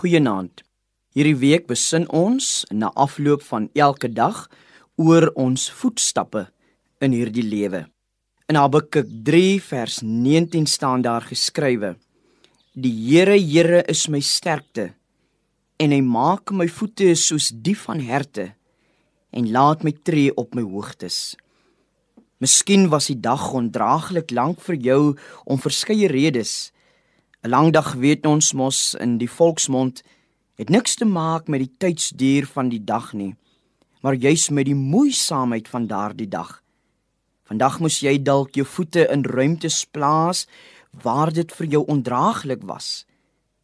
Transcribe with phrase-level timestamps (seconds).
[0.00, 0.62] Goeienaand.
[1.12, 4.46] Hierdie week besin ons na afloop van elke dag
[4.96, 6.46] oor ons voetstappe
[7.04, 7.82] in hierdie lewe.
[8.48, 11.98] In Habakuk 3 vers 19 staan daar geskrywe:
[12.72, 14.94] Die Here, Here is my sterkte
[15.76, 18.54] en hy maak my voete soos die van herte
[19.36, 21.36] en laat my tree op my hoogtes.
[22.40, 25.02] Miskien was die dag ondraaglik lank vir jou
[25.44, 26.70] om verskeie redes.
[27.40, 30.02] 'n Lang dag weet ons mos in die volksmond
[30.60, 33.34] het niks te maak met die tydsduur van die dag nie,
[34.02, 36.60] maar juis met die moeisaamheid van daardie dag.
[37.48, 40.44] Vandag moes jy dalk jou voete in ruimtes plaas
[41.02, 43.06] waar dit vir jou ondraaglik was.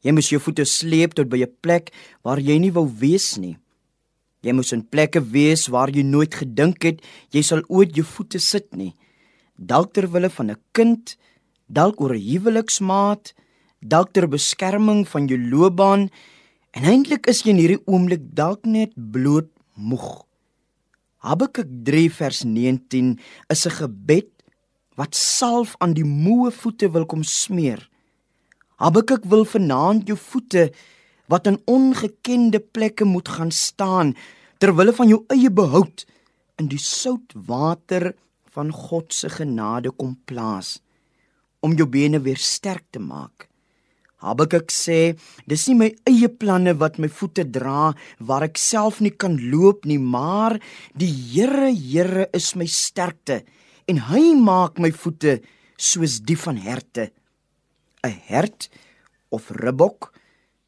[0.00, 1.92] Jy moes jou voete sleep tot by 'n plek
[2.24, 3.58] waar jy nie wou wees nie.
[4.40, 8.38] Jy moes in plekke wees waar jy nooit gedink het jy sal ooit jou voete
[8.38, 8.94] sit nie.
[9.58, 11.16] Dalk ter wille van 'n kind,
[11.68, 13.34] dalk oor 'n huweliksmaat,
[13.80, 16.08] dalk ter beskerming van jou loopbaan
[16.76, 20.24] en eintlik is jy in hierdie oomblik dalk net bloot moeg.
[21.22, 23.18] Habakuk 3 vers 19
[23.50, 24.30] is 'n gebed
[24.96, 27.88] wat salf aan die moe voete wil kom smeer.
[28.78, 30.70] Habakuk wil vanaand jou voete
[31.28, 34.14] wat in ongekende plekke moet gaan staan
[34.58, 36.06] ter wille van jou eie behoud
[36.58, 38.14] in die sout water
[38.54, 40.80] van God se genade kom plaas
[41.60, 43.48] om jou bene weer sterk te maak.
[44.18, 45.14] Habakuk sê,
[45.46, 49.86] dis nie my eie planne wat my voete dra waar ek self nie kan loop
[49.86, 50.58] nie, maar
[50.98, 53.44] die Here, Here is my sterkte
[53.88, 55.38] en hy maak my voete
[55.78, 57.12] soos die van herte.
[58.02, 58.68] 'n Hert
[59.30, 60.12] of ribbok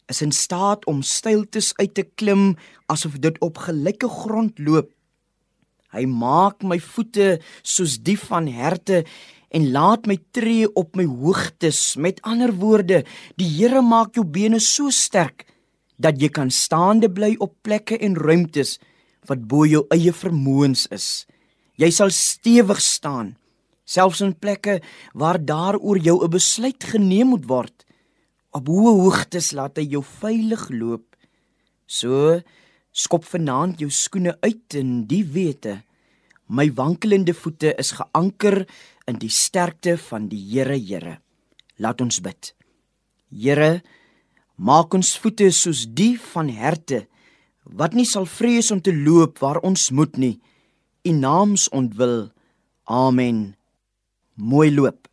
[0.07, 2.57] is in staat om steiltes uit te klim
[2.87, 4.91] asof dit op gelyke grond loop.
[5.91, 9.05] Hy maak my voete soos die van herte
[9.51, 11.97] en laat my tree op my hoogtes.
[11.97, 13.03] Met ander woorde,
[13.37, 15.47] die Here maak jou bene so sterk
[16.01, 18.79] dat jy kan staande bly op plekke en ruimtes
[19.29, 21.27] wat bo jou eie vermoëns is.
[21.81, 23.35] Jy sal stewig staan,
[23.85, 24.79] selfs in plekke
[25.13, 27.85] waar daaroor jou 'n besluit geneem moet word.
[28.53, 31.17] Op hoë hoogtes laat hy jou veilig loop.
[31.87, 32.41] So
[32.93, 35.83] skop vanaand jou skoene uit in die wete
[36.51, 38.65] My wankelende voete is geanker
[39.07, 41.21] in die sterkte van die Here, Here.
[41.79, 42.55] Laat ons bid.
[43.31, 43.83] Here,
[44.59, 47.05] maak ons voete soos die van herte
[47.71, 50.41] wat nie sal vrees om te loop waar ons moet nie.
[51.07, 52.33] U naams ontwil.
[52.91, 53.55] Amen.
[54.35, 55.10] Mooi loop.